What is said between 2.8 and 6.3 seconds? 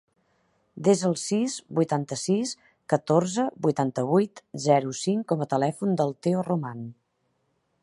catorze, vuitanta-vuit, zero, cinc com a telèfon del